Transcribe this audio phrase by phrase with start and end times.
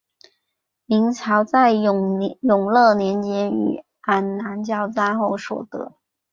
[0.87, 5.93] 明朝在永乐年间与安南交战后所得。